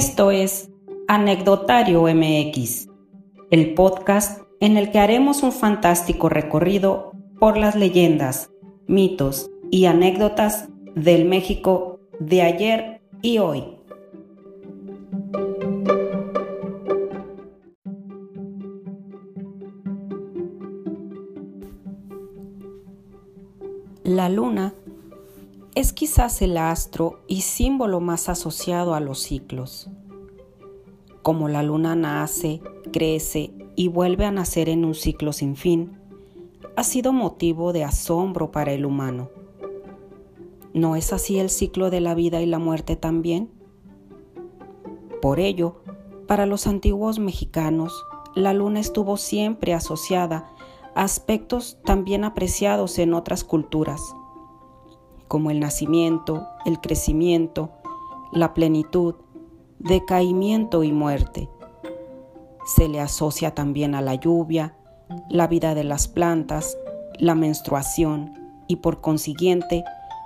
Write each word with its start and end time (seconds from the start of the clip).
Esto 0.00 0.30
es 0.30 0.70
Anecdotario 1.08 2.04
MX, 2.04 2.88
el 3.50 3.74
podcast 3.74 4.40
en 4.58 4.78
el 4.78 4.90
que 4.90 4.98
haremos 4.98 5.42
un 5.42 5.52
fantástico 5.52 6.30
recorrido 6.30 7.12
por 7.38 7.58
las 7.58 7.74
leyendas, 7.74 8.50
mitos 8.86 9.50
y 9.70 9.84
anécdotas 9.84 10.70
del 10.94 11.26
México 11.26 12.00
de 12.18 12.40
ayer 12.40 13.02
y 13.20 13.40
hoy. 13.40 13.62
La 24.02 24.30
luna 24.30 24.72
es 25.80 25.94
quizás 25.94 26.42
el 26.42 26.58
astro 26.58 27.22
y 27.26 27.40
símbolo 27.40 28.00
más 28.00 28.28
asociado 28.28 28.94
a 28.94 29.00
los 29.00 29.20
ciclos. 29.20 29.88
Como 31.22 31.48
la 31.48 31.62
luna 31.62 31.96
nace, 31.96 32.60
crece 32.92 33.54
y 33.76 33.88
vuelve 33.88 34.26
a 34.26 34.30
nacer 34.30 34.68
en 34.68 34.84
un 34.84 34.94
ciclo 34.94 35.32
sin 35.32 35.56
fin, 35.56 35.98
ha 36.76 36.84
sido 36.84 37.14
motivo 37.14 37.72
de 37.72 37.84
asombro 37.84 38.50
para 38.50 38.72
el 38.72 38.84
humano. 38.84 39.30
¿No 40.74 40.96
es 40.96 41.14
así 41.14 41.38
el 41.38 41.48
ciclo 41.48 41.88
de 41.88 42.02
la 42.02 42.14
vida 42.14 42.42
y 42.42 42.46
la 42.46 42.58
muerte 42.58 42.96
también? 42.96 43.50
Por 45.22 45.40
ello, 45.40 45.80
para 46.26 46.44
los 46.44 46.66
antiguos 46.66 47.18
mexicanos, 47.18 48.04
la 48.34 48.52
luna 48.52 48.80
estuvo 48.80 49.16
siempre 49.16 49.72
asociada 49.72 50.50
a 50.94 51.04
aspectos 51.04 51.78
también 51.86 52.24
apreciados 52.24 52.98
en 52.98 53.14
otras 53.14 53.44
culturas 53.44 54.14
como 55.30 55.52
el 55.52 55.60
nacimiento, 55.60 56.48
el 56.64 56.80
crecimiento, 56.80 57.70
la 58.32 58.52
plenitud, 58.52 59.14
decaimiento 59.78 60.82
y 60.82 60.90
muerte. 60.90 61.48
Se 62.66 62.88
le 62.88 62.98
asocia 62.98 63.54
también 63.54 63.94
a 63.94 64.00
la 64.00 64.16
lluvia, 64.16 64.76
la 65.28 65.46
vida 65.46 65.76
de 65.76 65.84
las 65.84 66.08
plantas, 66.08 66.76
la 67.16 67.36
menstruación 67.36 68.32
y 68.66 68.76
por 68.76 69.00
consiguiente 69.00 69.84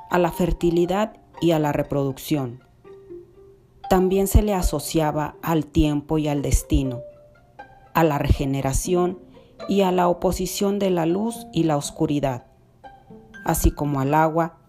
a 0.08 0.18
la 0.18 0.32
fertilidad 0.32 1.12
y 1.42 1.50
a 1.50 1.58
la 1.58 1.72
reproducción. 1.72 2.64
También 3.90 4.26
se 4.26 4.40
le 4.40 4.54
asociaba 4.54 5.36
al 5.42 5.66
tiempo 5.66 6.16
y 6.16 6.28
al 6.28 6.40
destino, 6.40 7.02
a 7.92 8.04
la 8.04 8.16
regeneración 8.16 9.18
y 9.68 9.82
a 9.82 9.92
la 9.92 10.08
oposición 10.08 10.78
de 10.78 10.88
la 10.88 11.04
luz 11.04 11.46
y 11.52 11.64
la 11.64 11.76
oscuridad, 11.76 12.46
así 13.44 13.70
como 13.70 14.00
al 14.00 14.14
agua 14.14 14.63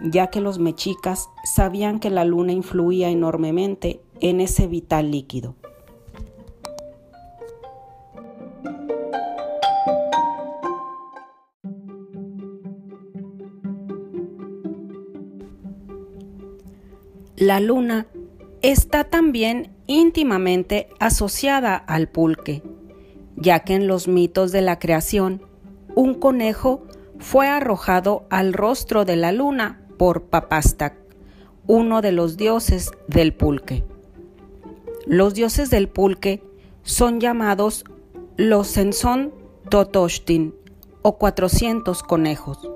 ya 0.00 0.28
que 0.28 0.40
los 0.40 0.58
mexicas 0.58 1.28
sabían 1.44 2.00
que 2.00 2.10
la 2.10 2.24
luna 2.24 2.52
influía 2.52 3.10
enormemente 3.10 4.00
en 4.20 4.40
ese 4.40 4.66
vital 4.66 5.10
líquido. 5.10 5.54
La 17.36 17.60
luna 17.60 18.08
está 18.62 19.04
también 19.04 19.70
íntimamente 19.86 20.88
asociada 20.98 21.76
al 21.76 22.08
pulque, 22.08 22.64
ya 23.36 23.60
que 23.60 23.74
en 23.74 23.86
los 23.86 24.08
mitos 24.08 24.50
de 24.50 24.60
la 24.60 24.80
creación, 24.80 25.42
un 25.94 26.14
conejo 26.14 26.82
fue 27.20 27.46
arrojado 27.46 28.26
al 28.28 28.52
rostro 28.52 29.04
de 29.04 29.16
la 29.16 29.30
luna 29.30 29.77
por 29.98 30.22
Papastak, 30.22 30.94
uno 31.66 32.00
de 32.00 32.12
los 32.12 32.36
dioses 32.36 32.92
del 33.08 33.34
pulque. 33.34 33.84
Los 35.06 35.34
dioses 35.34 35.68
del 35.70 35.88
pulque 35.88 36.42
son 36.82 37.20
llamados 37.20 37.84
los 38.36 38.68
Sensón 38.68 39.34
Totoshtin 39.68 40.54
o 41.02 41.18
400 41.18 42.02
conejos, 42.02 42.70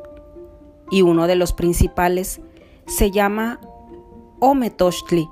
y 0.90 1.02
uno 1.02 1.26
de 1.26 1.36
los 1.36 1.52
principales 1.52 2.40
se 2.86 3.10
llama 3.10 3.60
Ometochtli, 4.40 5.28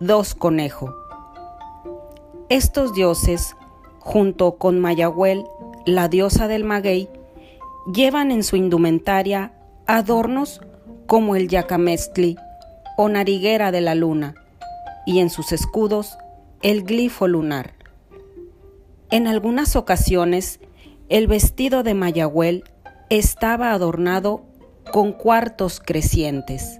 dos 0.00 0.34
conejo. 0.34 0.94
Estos 2.48 2.94
dioses, 2.94 3.54
junto 4.00 4.56
con 4.56 4.80
Mayahuel, 4.80 5.44
la 5.86 6.08
diosa 6.08 6.48
del 6.48 6.64
maguey, 6.64 7.08
llevan 7.92 8.32
en 8.32 8.42
su 8.42 8.56
indumentaria 8.56 9.52
adornos 9.86 10.60
como 11.10 11.34
el 11.34 11.48
yacamestli 11.48 12.36
o 12.96 13.08
nariguera 13.08 13.72
de 13.72 13.80
la 13.80 13.96
luna, 13.96 14.36
y 15.04 15.18
en 15.18 15.28
sus 15.28 15.50
escudos 15.50 16.16
el 16.62 16.84
glifo 16.84 17.26
lunar. 17.26 17.74
En 19.10 19.26
algunas 19.26 19.74
ocasiones, 19.74 20.60
el 21.08 21.26
vestido 21.26 21.82
de 21.82 21.94
Mayahuel 21.94 22.62
estaba 23.08 23.72
adornado 23.72 24.44
con 24.92 25.12
cuartos 25.12 25.80
crecientes. 25.84 26.78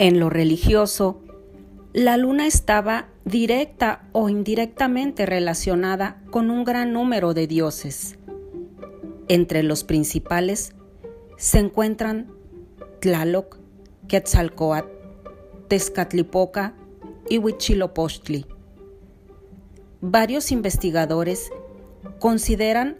En 0.00 0.18
lo 0.18 0.28
religioso, 0.28 1.20
la 1.96 2.18
luna 2.18 2.46
estaba 2.46 3.06
directa 3.24 4.02
o 4.12 4.28
indirectamente 4.28 5.24
relacionada 5.24 6.20
con 6.30 6.50
un 6.50 6.62
gran 6.62 6.92
número 6.92 7.32
de 7.32 7.46
dioses. 7.46 8.18
Entre 9.28 9.62
los 9.62 9.82
principales 9.82 10.74
se 11.38 11.58
encuentran 11.58 12.30
Tlaloc, 13.00 13.56
Quetzalcoatl, 14.08 14.90
Tezcatlipoca 15.68 16.74
y 17.30 17.38
Huitzilopochtli. 17.38 18.44
Varios 20.02 20.52
investigadores 20.52 21.50
consideran 22.18 22.98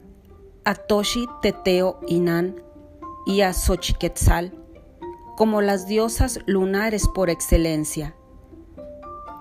a 0.64 0.74
Toshi 0.74 1.26
Teteo 1.42 2.00
Inan 2.08 2.62
y 3.26 3.42
a 3.42 3.52
Xochiquetzal 3.52 4.54
como 5.36 5.60
las 5.60 5.86
diosas 5.86 6.40
lunares 6.46 7.06
por 7.14 7.28
excelencia 7.28 8.16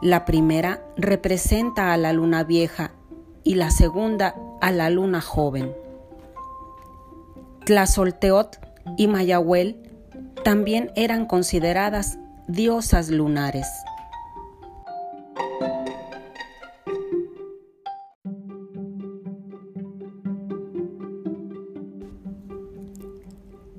la 0.06 0.24
primera 0.24 0.86
representa 0.98 1.92
a 1.92 1.98
la 1.98 2.14
luna 2.14 2.44
vieja 2.44 2.92
y 3.44 3.56
la 3.56 3.72
segunda 3.72 4.36
a 4.62 4.72
la 4.72 4.92
luna 4.92 5.20
joven. 5.20 5.76
Tlazolteot 7.66 8.60
y 8.98 9.08
Mayahuel 9.08 9.82
también 10.44 10.92
eran 10.96 11.26
consideradas 11.26 12.20
diosas 12.48 13.10
lunares. 13.10 13.66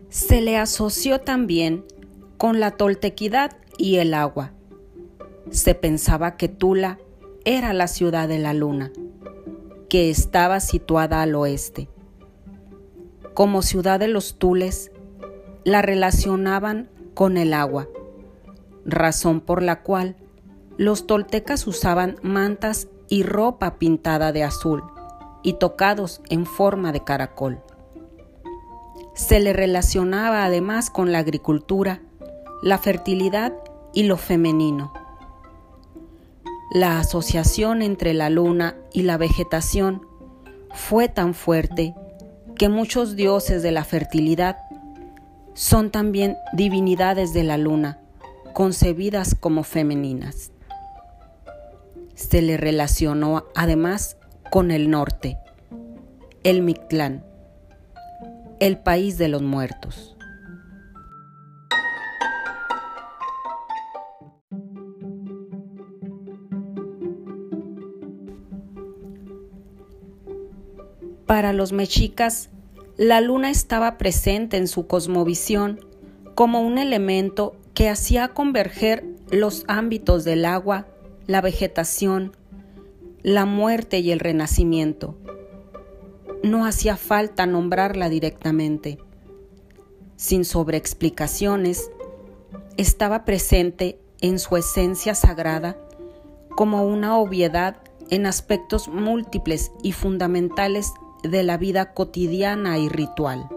Se 0.09 0.41
le 0.41 0.59
asoció 0.59 1.21
también 1.21 1.85
con 2.37 2.59
la 2.59 2.73
toltequidad 2.73 3.57
y 3.79 3.99
el 3.99 4.13
agua 4.13 4.56
se 5.51 5.75
pensaba 5.75 6.37
que 6.37 6.49
Tula 6.49 6.99
era 7.45 7.73
la 7.73 7.87
ciudad 7.87 8.29
de 8.29 8.39
la 8.39 8.55
luna, 8.55 8.93
que 9.89 10.11
estaba 10.11 10.61
situada 10.61 11.23
al 11.23 11.35
oeste. 11.35 11.89
Como 13.35 13.63
ciudad 13.63 14.01
de 14.01 14.09
los 14.09 14.39
Tules, 14.39 14.91
la 15.65 15.83
relacionaban 15.83 16.89
con 17.15 17.37
el 17.37 17.55
agua, 17.55 17.89
razón 18.85 19.41
por 19.41 19.63
la 19.63 19.83
cual 19.83 20.17
los 20.77 21.07
toltecas 21.07 21.67
usaban 21.67 22.17
mantas 22.23 22.89
y 23.09 23.23
ropa 23.23 23.79
pintada 23.79 24.33
de 24.33 24.43
azul 24.43 24.83
y 25.43 25.55
tocados 25.55 26.21
en 26.29 26.47
forma 26.47 26.93
de 26.93 27.05
caracol. 27.05 27.61
Se 29.15 29.41
le 29.41 29.53
relacionaba 29.53 30.45
además 30.45 30.91
con 30.91 31.13
la 31.13 31.19
agricultura, 31.19 32.03
la 32.63 32.79
fertilidad 32.79 33.55
y 33.95 34.03
lo 34.03 34.17
femenino. 34.17 34.93
La 36.71 36.99
asociación 36.99 37.81
entre 37.81 38.13
la 38.13 38.29
luna 38.29 38.77
y 38.93 39.03
la 39.03 39.17
vegetación 39.17 40.03
fue 40.75 41.09
tan 41.09 41.33
fuerte 41.33 41.95
que 42.57 42.69
muchos 42.69 43.15
dioses 43.15 43.63
de 43.63 43.71
la 43.71 43.85
fertilidad 43.85 44.57
son 45.55 45.91
también 45.91 46.37
divinidades 46.53 47.33
de 47.33 47.45
la 47.45 47.57
luna, 47.57 48.01
concebidas 48.53 49.37
como 49.37 49.63
femeninas. 49.63 50.51
Se 52.15 52.43
le 52.43 52.57
relacionó 52.57 53.45
además 53.55 54.17
con 54.51 54.71
el 54.73 54.91
norte, 54.91 55.39
el 56.43 56.63
Mictlán, 56.63 57.25
el 58.59 58.79
país 58.79 59.19
de 59.19 59.29
los 59.29 59.43
muertos. 59.43 60.16
Para 71.27 71.53
los 71.53 71.73
mexicas, 71.73 72.51
la 72.97 73.21
luna 73.21 73.51
estaba 73.51 73.99
presente 73.99 74.57
en 74.57 74.69
su 74.69 74.87
cosmovisión 74.87 75.81
como 76.37 76.61
un 76.61 76.79
elemento 76.79 77.57
que 77.75 77.89
hacía 77.89 78.29
converger 78.29 79.05
los 79.31 79.65
ámbitos 79.67 80.23
del 80.25 80.45
agua, 80.45 80.87
la 81.27 81.41
vegetación, 81.41 82.37
la 83.23 83.45
muerte 83.45 83.99
y 83.99 84.13
el 84.13 84.21
renacimiento. 84.21 85.19
No 86.45 86.65
hacía 86.65 86.97
falta 86.97 87.45
nombrarla 87.45 88.09
directamente. 88.09 88.99
Sin 90.15 90.45
sobreexplicaciones, 90.45 91.91
estaba 92.77 93.25
presente 93.25 93.99
en 94.21 94.39
su 94.39 94.57
esencia 94.57 95.15
sagrada 95.15 95.77
como 96.51 96.87
una 96.87 97.19
obviedad 97.19 97.79
en 98.11 98.27
aspectos 98.27 98.89
múltiples 98.89 99.73
y 99.83 99.91
fundamentales 99.91 100.93
de 101.23 101.43
la 101.43 101.57
vida 101.57 101.93
cotidiana 101.95 102.79
y 102.79 102.89
ritual. 102.89 103.49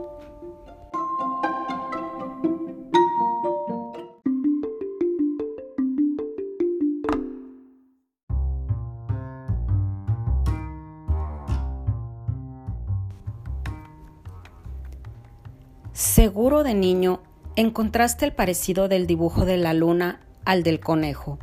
Seguro 15.93 16.63
de 16.63 16.73
niño 16.73 17.21
encontraste 17.55 18.25
el 18.25 18.33
parecido 18.33 18.87
del 18.87 19.05
dibujo 19.05 19.45
de 19.45 19.57
la 19.57 19.73
luna 19.73 20.21
al 20.45 20.63
del 20.63 20.79
conejo, 20.79 21.39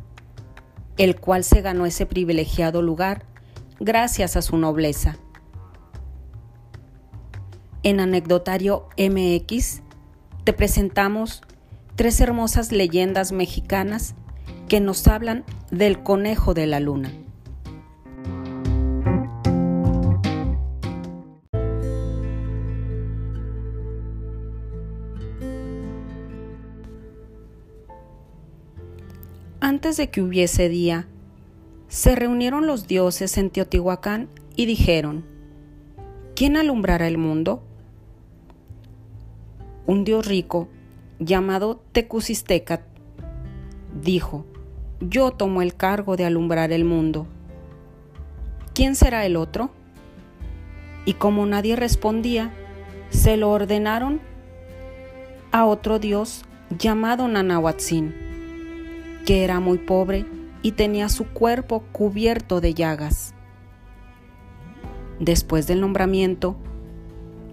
el 0.97 1.21
cual 1.21 1.45
se 1.45 1.61
ganó 1.61 1.85
ese 1.87 2.07
privilegiado 2.07 2.81
lugar 2.81 3.25
gracias 3.81 4.37
a 4.37 4.43
su 4.43 4.57
nobleza. 4.57 5.19
En 7.87 8.00
Anecdotario 8.00 8.88
MX 8.99 9.81
te 10.43 10.53
presentamos 10.53 11.43
tres 11.94 12.21
hermosas 12.21 12.73
leyendas 12.73 13.31
mexicanas 13.31 14.17
que 14.69 14.81
nos 14.81 15.06
hablan 15.06 15.44
del 15.71 16.03
conejo 16.03 16.53
de 16.53 16.67
la 16.67 16.81
luna. 16.81 17.12
Antes 29.61 29.97
de 29.97 30.11
que 30.11 30.23
hubiese 30.23 30.69
día, 30.69 31.06
se 31.87 32.17
reunieron 32.17 32.67
los 32.67 32.88
dioses 32.88 33.38
en 33.38 33.50
Teotihuacán 33.50 34.29
y 34.56 34.67
dijeron, 34.67 35.25
¿quién 36.35 36.56
alumbrará 36.56 37.06
el 37.06 37.19
mundo? 37.19 37.62
Un 39.87 40.05
dios 40.05 40.27
rico, 40.27 40.69
llamado 41.19 41.81
Tecusistecat, 41.93 42.83
dijo, 44.03 44.44
yo 45.00 45.31
tomo 45.31 45.62
el 45.62 45.75
cargo 45.75 46.17
de 46.17 46.25
alumbrar 46.25 46.73
el 46.73 46.85
mundo. 46.85 47.27
¿Quién 48.75 48.94
será 48.94 49.25
el 49.25 49.37
otro? 49.37 49.71
Y 51.05 51.15
como 51.15 51.47
nadie 51.47 51.77
respondía, 51.77 52.53
se 53.11 53.37
lo 53.37 53.50
ordenaron 53.50 54.21
a 55.53 55.65
otro 55.65 55.99
dios 55.99 56.44
llamado 56.77 57.29
Nanahuatzin 57.29 58.27
que 59.27 59.43
era 59.43 59.61
muy 59.61 59.77
pobre 59.77 60.25
y 60.62 60.73
tenía 60.73 61.11
su 61.11 61.27
cuerpo 61.27 61.83
cubierto 61.93 62.62
de 62.62 62.73
llagas. 62.73 63.35
Después 65.19 65.67
del 65.67 65.81
nombramiento, 65.81 66.56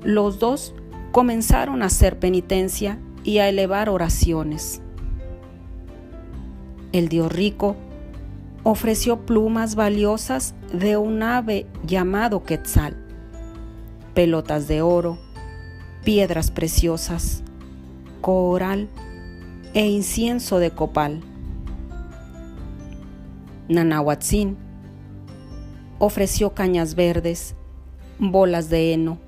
los 0.04 0.40
dos 0.40 0.76
comenzaron 1.14 1.84
a 1.84 1.86
hacer 1.86 2.18
penitencia 2.18 2.98
y 3.24 3.38
a 3.38 3.48
elevar 3.48 3.88
oraciones. 3.88 4.82
El 6.92 7.08
dios 7.08 7.32
rico 7.32 7.76
ofreció 8.64 9.24
plumas 9.24 9.76
valiosas 9.76 10.56
de 10.74 10.98
un 10.98 11.22
ave 11.22 11.68
llamado 11.86 12.44
Quetzal, 12.44 12.98
pelotas 14.16 14.68
de 14.68 14.82
oro, 14.82 15.20
piedras 16.04 16.50
preciosas, 16.50 17.44
coral 18.22 18.90
e 19.76 19.86
incienso 19.86 20.58
de 20.58 20.72
copal. 20.72 21.22
Nanahuatzin 23.70 24.58
ofreció 26.00 26.56
cañas 26.56 26.96
verdes, 26.96 27.56
bolas 28.18 28.72
de 28.72 28.94
heno, 28.94 29.20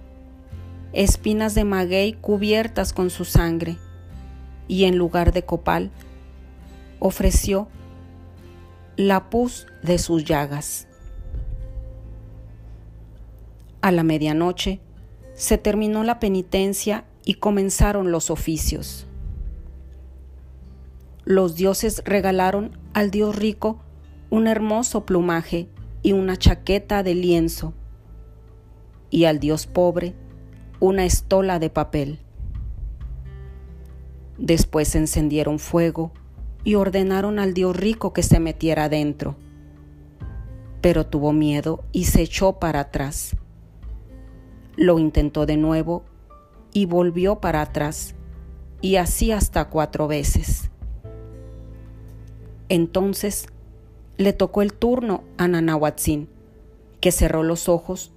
espinas 0.95 1.53
de 1.56 1.65
maguey 1.65 2.13
cubiertas 2.13 2.94
con 2.94 3.09
su 3.09 3.25
sangre, 3.25 3.77
y 4.68 4.86
en 4.86 4.97
lugar 4.97 5.33
de 5.33 5.44
copal, 5.44 5.92
ofreció 7.00 7.68
la 8.95 9.30
pus 9.30 9.68
de 9.83 9.97
sus 9.97 10.24
llagas. 10.24 10.88
A 13.81 13.92
la 13.92 14.03
medianoche 14.03 14.80
se 15.33 15.57
terminó 15.57 16.03
la 16.03 16.19
penitencia 16.19 17.06
y 17.25 17.36
comenzaron 17.36 18.12
los 18.12 18.31
oficios. 18.31 19.06
Los 21.25 21.56
dioses 21.56 22.01
regalaron 22.06 22.80
al 22.94 23.12
dios 23.12 23.36
rico 23.36 23.81
un 24.30 24.47
hermoso 24.47 25.06
plumaje 25.06 25.68
y 26.03 26.13
una 26.13 26.38
chaqueta 26.38 27.03
de 27.03 27.15
lienzo, 27.15 27.74
y 29.09 29.25
al 29.25 29.39
dios 29.39 29.68
pobre 29.68 30.15
una 30.80 31.06
estola 31.06 31.60
de 31.60 31.69
papel. 31.69 32.19
Después 34.38 34.95
encendieron 34.95 35.60
fuego 35.60 36.12
y 36.63 36.75
ordenaron 36.75 37.39
al 37.39 37.54
dios 37.54 37.75
rico 37.75 38.12
que 38.12 38.24
se 38.24 38.39
metiera 38.39 38.89
dentro, 38.89 39.36
pero 40.81 41.06
tuvo 41.06 41.31
miedo 41.31 41.83
y 41.92 42.06
se 42.06 42.22
echó 42.22 42.60
para 42.60 42.81
atrás. 42.81 43.36
Lo 44.75 45.00
intentó 45.00 45.45
de 45.45 45.57
nuevo 45.57 46.04
y 46.74 46.86
volvió 46.86 47.39
para 47.39 47.62
atrás, 47.62 48.16
y 48.81 48.98
así 48.98 49.31
hasta 49.31 49.69
cuatro 49.69 50.07
veces. 50.07 50.69
Entonces 52.68 53.47
le 54.18 54.33
tocó 54.33 54.61
el 54.61 54.73
turno 54.73 55.23
a 55.38 55.47
Nanahuatzin, 55.47 56.28
que 57.00 57.11
cerró 57.11 57.44
los 57.44 57.69
ojos 57.69 58.11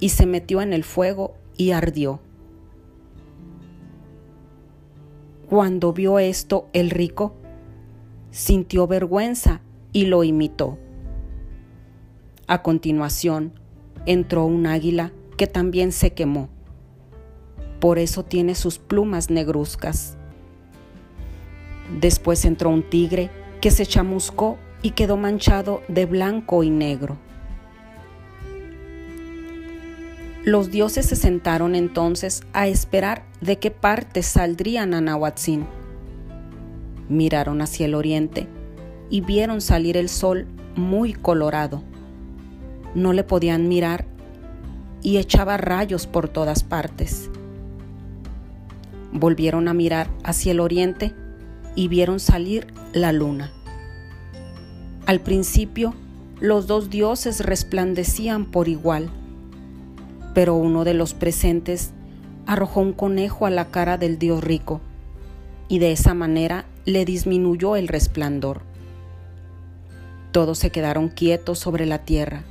y 0.00 0.08
se 0.08 0.26
metió 0.26 0.62
en 0.62 0.72
el 0.72 0.82
fuego 0.82 1.34
y 1.56 1.72
ardió. 1.72 2.20
Cuando 5.48 5.92
vio 5.92 6.18
esto 6.18 6.68
el 6.72 6.90
rico, 6.90 7.34
sintió 8.30 8.86
vergüenza 8.86 9.60
y 9.92 10.06
lo 10.06 10.24
imitó. 10.24 10.78
A 12.46 12.62
continuación, 12.62 13.52
entró 14.06 14.44
un 14.46 14.66
águila 14.66 15.12
que 15.36 15.46
también 15.46 15.92
se 15.92 16.12
quemó. 16.12 16.48
Por 17.80 17.98
eso 17.98 18.24
tiene 18.24 18.54
sus 18.54 18.78
plumas 18.78 19.30
negruzcas. 19.30 20.16
Después 22.00 22.44
entró 22.44 22.70
un 22.70 22.88
tigre 22.88 23.30
que 23.60 23.70
se 23.70 23.86
chamuscó 23.86 24.56
y 24.82 24.90
quedó 24.92 25.16
manchado 25.16 25.82
de 25.88 26.06
blanco 26.06 26.62
y 26.62 26.70
negro. 26.70 27.18
Los 30.44 30.72
dioses 30.72 31.06
se 31.06 31.14
sentaron 31.14 31.76
entonces 31.76 32.42
a 32.52 32.66
esperar 32.66 33.24
de 33.40 33.60
qué 33.60 33.70
parte 33.70 34.24
saldría 34.24 34.84
Nanahuatzin. 34.86 35.66
Miraron 37.08 37.62
hacia 37.62 37.86
el 37.86 37.94
oriente 37.94 38.48
y 39.08 39.20
vieron 39.20 39.60
salir 39.60 39.96
el 39.96 40.08
sol 40.08 40.48
muy 40.74 41.12
colorado. 41.12 41.84
No 42.96 43.12
le 43.12 43.22
podían 43.22 43.68
mirar 43.68 44.04
y 45.00 45.18
echaba 45.18 45.58
rayos 45.58 46.08
por 46.08 46.28
todas 46.28 46.64
partes. 46.64 47.30
Volvieron 49.12 49.68
a 49.68 49.74
mirar 49.74 50.08
hacia 50.24 50.50
el 50.50 50.58
oriente 50.58 51.14
y 51.76 51.86
vieron 51.86 52.18
salir 52.18 52.66
la 52.92 53.12
luna. 53.12 53.52
Al 55.06 55.20
principio, 55.20 55.94
los 56.40 56.66
dos 56.66 56.90
dioses 56.90 57.44
resplandecían 57.44 58.46
por 58.46 58.66
igual, 58.66 59.08
pero 60.34 60.54
uno 60.54 60.84
de 60.84 60.94
los 60.94 61.14
presentes 61.14 61.92
arrojó 62.46 62.80
un 62.80 62.92
conejo 62.92 63.46
a 63.46 63.50
la 63.50 63.66
cara 63.66 63.98
del 63.98 64.18
dios 64.18 64.42
rico, 64.42 64.80
y 65.68 65.78
de 65.78 65.92
esa 65.92 66.14
manera 66.14 66.66
le 66.84 67.04
disminuyó 67.04 67.76
el 67.76 67.88
resplandor. 67.88 68.62
Todos 70.32 70.58
se 70.58 70.70
quedaron 70.70 71.08
quietos 71.08 71.58
sobre 71.58 71.86
la 71.86 71.98
tierra. 71.98 72.42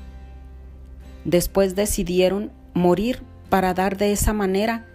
Después 1.25 1.75
decidieron 1.75 2.51
morir 2.73 3.23
para 3.49 3.73
dar 3.73 3.97
de 3.97 4.11
esa 4.11 4.33
manera 4.33 4.85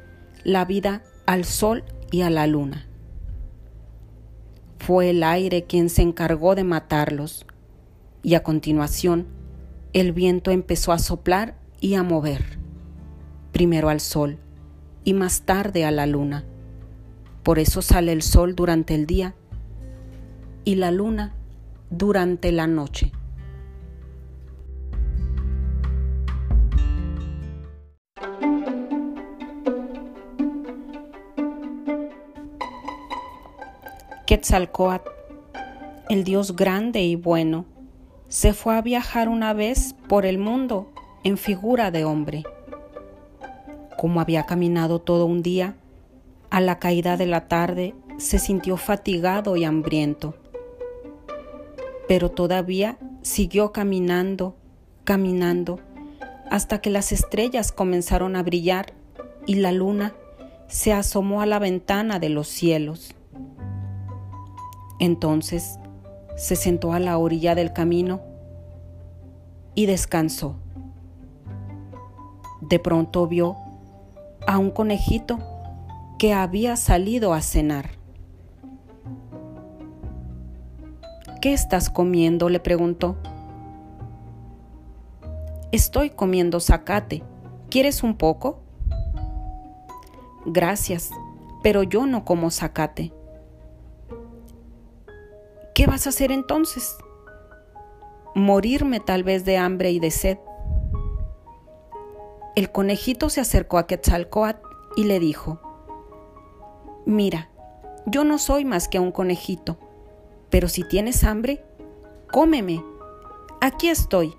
la 0.45 0.65
vida 0.65 1.03
al 1.27 1.45
sol 1.45 1.85
y 2.11 2.23
a 2.23 2.31
la 2.31 2.47
luna. 2.47 2.87
Fue 4.79 5.11
el 5.11 5.23
aire 5.23 5.65
quien 5.65 5.91
se 5.91 6.03
encargó 6.03 6.55
de 6.55 6.65
matarlos, 6.65 7.47
y 8.23 8.35
a 8.35 8.43
continuación 8.43 9.27
el 9.93 10.13
viento 10.13 10.51
empezó 10.51 10.93
a 10.93 10.99
soplar 10.99 11.57
y 11.81 11.95
a 11.95 12.03
mover. 12.03 12.66
Primero 13.57 13.89
al 13.89 14.01
sol 14.01 14.37
y 15.03 15.15
más 15.15 15.41
tarde 15.47 15.87
a 15.87 15.91
la 15.91 16.05
luna. 16.05 16.45
Por 17.43 17.59
eso 17.59 17.81
sale 17.81 18.13
el 18.13 18.21
sol 18.21 18.55
durante 18.55 18.95
el 18.95 19.07
día 19.07 19.35
y 20.67 20.75
la 20.75 20.91
luna 20.91 21.35
durante 21.89 22.53
la 22.53 22.67
noche. 22.67 23.13
Quetzalcoatl, 34.27 35.09
el 36.11 36.25
Dios 36.25 36.55
grande 36.57 37.01
y 37.01 37.17
bueno, 37.17 37.65
se 38.29 38.53
fue 38.53 38.77
a 38.77 38.83
viajar 38.83 39.31
una 39.31 39.55
vez 39.55 39.95
por 40.11 40.27
el 40.27 40.37
mundo 40.37 40.93
en 41.25 41.39
figura 41.39 41.91
de 41.91 42.05
hombre. 42.05 42.45
Como 43.99 44.21
había 44.21 44.45
caminado 44.45 45.01
todo 45.01 45.27
un 45.27 45.43
día, 45.43 45.77
a 46.51 46.61
la 46.61 46.79
caída 46.79 47.17
de 47.17 47.27
la 47.27 47.49
tarde 47.49 47.95
se 48.19 48.39
sintió 48.39 48.77
fatigado 48.77 49.57
y 49.57 49.65
hambriento. 49.65 50.35
Pero 52.09 52.31
todavía 52.31 52.99
siguió 53.23 53.73
caminando, 53.73 54.57
caminando, 55.05 55.81
hasta 56.51 56.81
que 56.81 56.91
las 56.91 57.13
estrellas 57.13 57.73
comenzaron 57.73 58.37
a 58.37 58.43
brillar 58.43 58.93
y 59.47 59.57
la 59.57 59.73
luna 59.73 60.15
se 60.69 60.93
asomó 60.93 61.41
a 61.41 61.47
la 61.47 61.59
ventana 61.59 62.19
de 62.19 62.29
los 62.29 62.49
cielos. 62.49 63.15
Entonces 64.99 65.79
se 66.37 66.57
sentó 66.57 66.93
a 66.93 67.01
la 67.01 67.19
orilla 67.19 67.55
del 67.55 67.73
camino 67.73 68.21
y 69.75 69.87
descansó. 69.87 70.57
De 72.61 72.79
pronto 72.79 73.27
vio 73.27 73.57
a 74.47 74.59
un 74.59 74.71
conejito 74.71 75.39
que 76.19 76.33
había 76.33 76.77
salido 76.77 77.35
a 77.35 77.43
cenar. 77.43 77.91
¿Qué 81.41 81.53
estás 81.53 81.91
comiendo? 81.91 82.49
le 82.49 82.61
preguntó. 82.61 83.17
Estoy 85.73 86.11
comiendo 86.11 86.61
zacate. 86.61 87.23
¿Quieres 87.71 88.03
un 88.03 88.17
poco? 88.17 88.61
Gracias, 90.47 91.11
pero 91.63 91.83
yo 91.83 92.07
no 92.07 92.25
como 92.25 92.51
zacate. 92.51 93.13
¿Qué 95.75 95.87
vas 95.87 96.07
a 96.07 96.11
hacer 96.11 96.33
entonces? 96.33 96.97
Morirme 98.35 99.01
tal 99.01 99.25
vez 99.25 99.45
de 99.45 99.59
hambre 99.59 99.91
y 99.91 99.99
de 99.99 100.11
sed. 100.11 100.39
El 102.57 102.73
conejito 102.73 103.31
se 103.31 103.41
acercó 103.41 103.79
a 103.79 103.87
Quetzalcoatl 103.87 104.67
y 104.97 105.05
le 105.05 105.21
dijo, 105.21 105.61
Mira, 107.05 107.49
yo 108.07 108.25
no 108.25 108.39
soy 108.39 108.65
más 108.65 108.89
que 108.89 108.99
un 108.99 109.13
conejito, 109.13 109.77
pero 110.51 110.69
si 110.69 110.83
tienes 110.83 111.23
hambre, 111.23 111.65
cómeme. 112.33 112.83
Aquí 113.61 113.89
estoy. 113.89 114.35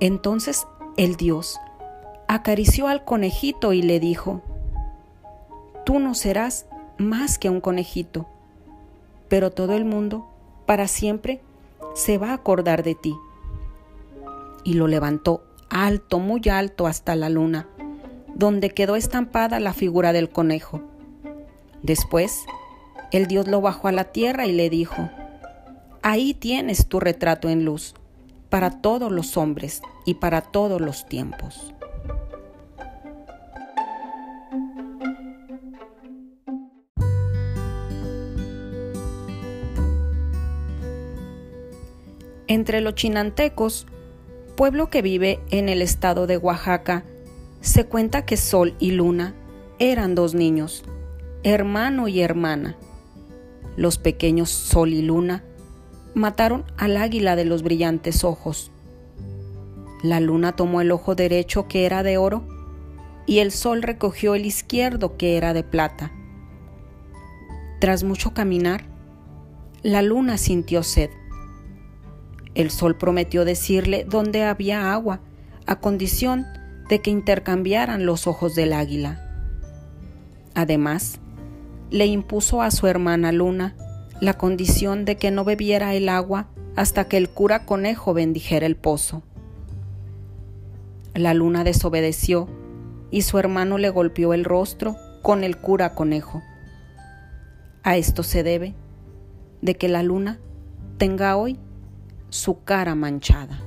Entonces 0.00 0.66
el 0.98 1.16
dios 1.16 1.58
acarició 2.28 2.86
al 2.88 3.06
conejito 3.06 3.72
y 3.72 3.80
le 3.80 3.98
dijo, 3.98 4.42
Tú 5.86 5.98
no 5.98 6.14
serás 6.14 6.66
más 6.98 7.38
que 7.38 7.48
un 7.48 7.62
conejito 7.62 8.26
pero 9.30 9.52
todo 9.52 9.74
el 9.74 9.84
mundo, 9.86 10.26
para 10.66 10.88
siempre, 10.88 11.40
se 11.94 12.18
va 12.18 12.30
a 12.30 12.34
acordar 12.34 12.82
de 12.82 12.96
ti. 12.96 13.16
Y 14.64 14.74
lo 14.74 14.88
levantó 14.88 15.42
alto, 15.70 16.18
muy 16.18 16.42
alto 16.50 16.86
hasta 16.86 17.16
la 17.16 17.28
luna, 17.28 17.66
donde 18.34 18.70
quedó 18.70 18.96
estampada 18.96 19.60
la 19.60 19.72
figura 19.72 20.12
del 20.12 20.28
conejo. 20.28 20.82
Después, 21.82 22.44
el 23.12 23.26
dios 23.26 23.48
lo 23.48 23.60
bajó 23.60 23.88
a 23.88 23.92
la 23.92 24.04
tierra 24.04 24.46
y 24.46 24.52
le 24.52 24.68
dijo, 24.68 25.08
Ahí 26.02 26.34
tienes 26.34 26.86
tu 26.86 27.00
retrato 27.00 27.48
en 27.48 27.64
luz, 27.64 27.94
para 28.48 28.80
todos 28.80 29.12
los 29.12 29.36
hombres 29.36 29.82
y 30.04 30.14
para 30.14 30.40
todos 30.40 30.80
los 30.80 31.06
tiempos. 31.06 31.72
Entre 42.48 42.80
los 42.80 42.96
chinantecos, 42.96 43.86
pueblo 44.60 44.90
que 44.90 45.00
vive 45.00 45.40
en 45.50 45.70
el 45.70 45.80
estado 45.80 46.26
de 46.26 46.36
Oaxaca, 46.36 47.06
se 47.62 47.86
cuenta 47.86 48.26
que 48.26 48.36
Sol 48.36 48.74
y 48.78 48.90
Luna 48.90 49.34
eran 49.78 50.14
dos 50.14 50.34
niños, 50.34 50.84
hermano 51.42 52.08
y 52.08 52.20
hermana. 52.20 52.76
Los 53.78 53.96
pequeños 53.96 54.50
Sol 54.50 54.92
y 54.92 55.00
Luna 55.00 55.42
mataron 56.12 56.66
al 56.76 56.98
águila 56.98 57.36
de 57.36 57.46
los 57.46 57.62
brillantes 57.62 58.22
ojos. 58.22 58.70
La 60.02 60.20
luna 60.20 60.52
tomó 60.56 60.82
el 60.82 60.92
ojo 60.92 61.14
derecho 61.14 61.66
que 61.66 61.86
era 61.86 62.02
de 62.02 62.18
oro 62.18 62.46
y 63.24 63.38
el 63.38 63.52
sol 63.52 63.80
recogió 63.80 64.34
el 64.34 64.44
izquierdo 64.44 65.16
que 65.16 65.38
era 65.38 65.54
de 65.54 65.62
plata. 65.62 66.12
Tras 67.80 68.04
mucho 68.04 68.34
caminar, 68.34 68.84
la 69.82 70.02
luna 70.02 70.36
sintió 70.36 70.82
sed 70.82 71.08
el 72.60 72.70
sol 72.70 72.96
prometió 72.96 73.44
decirle 73.44 74.04
dónde 74.08 74.44
había 74.44 74.92
agua, 74.92 75.20
a 75.66 75.80
condición 75.80 76.46
de 76.88 77.00
que 77.00 77.10
intercambiaran 77.10 78.06
los 78.06 78.26
ojos 78.26 78.54
del 78.54 78.72
águila. 78.72 79.20
Además, 80.54 81.20
le 81.90 82.06
impuso 82.06 82.62
a 82.62 82.70
su 82.70 82.86
hermana 82.86 83.32
Luna 83.32 83.76
la 84.20 84.34
condición 84.34 85.04
de 85.04 85.16
que 85.16 85.30
no 85.30 85.44
bebiera 85.44 85.94
el 85.94 86.08
agua 86.08 86.48
hasta 86.76 87.08
que 87.08 87.16
el 87.16 87.28
cura 87.28 87.64
conejo 87.64 88.14
bendijera 88.14 88.66
el 88.66 88.76
pozo. 88.76 89.22
La 91.14 91.34
luna 91.34 91.64
desobedeció 91.64 92.48
y 93.10 93.22
su 93.22 93.38
hermano 93.38 93.78
le 93.78 93.90
golpeó 93.90 94.34
el 94.34 94.44
rostro 94.44 94.96
con 95.22 95.42
el 95.42 95.56
cura 95.56 95.94
conejo. 95.94 96.42
A 97.82 97.96
esto 97.96 98.22
se 98.22 98.42
debe 98.42 98.74
de 99.62 99.74
que 99.74 99.88
la 99.88 100.02
luna 100.02 100.38
tenga 100.98 101.36
hoy 101.36 101.58
su 102.30 102.64
cara 102.64 102.94
manchada. 102.94 103.60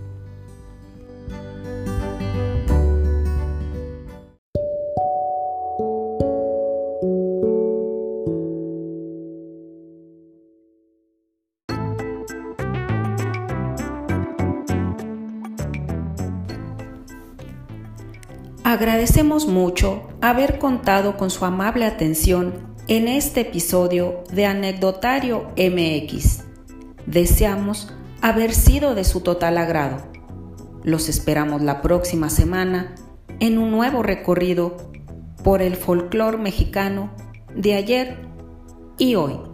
Agradecemos 18.74 19.46
mucho 19.46 20.08
haber 20.20 20.58
contado 20.58 21.16
con 21.16 21.30
su 21.30 21.46
amable 21.46 21.86
atención 21.86 22.74
en 22.88 23.08
este 23.08 23.42
episodio 23.42 24.24
de 24.32 24.48
Anecdotario 24.48 25.52
MX. 25.58 26.44
Deseamos 27.06 27.94
haber 28.24 28.54
sido 28.54 28.96
de 28.96 29.04
su 29.04 29.20
total 29.20 29.58
agrado. 29.58 29.98
Los 30.82 31.10
esperamos 31.10 31.62
la 31.62 31.82
próxima 31.82 32.30
semana 32.30 32.96
en 33.42 33.58
un 33.58 33.70
nuevo 33.70 34.02
recorrido 34.02 34.78
por 35.44 35.62
el 35.62 35.76
folclore 35.76 36.38
mexicano 36.38 37.12
de 37.54 37.74
ayer 37.74 38.18
y 38.98 39.16
hoy. 39.16 39.53